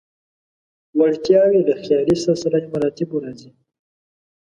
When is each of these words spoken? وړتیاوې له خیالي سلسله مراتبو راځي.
وړتیاوې 0.99 1.59
له 1.69 1.73
خیالي 1.83 2.15
سلسله 2.25 2.57
مراتبو 2.73 3.17
راځي. 3.25 3.49